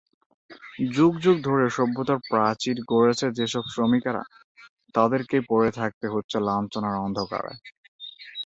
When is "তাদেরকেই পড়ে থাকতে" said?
4.95-6.05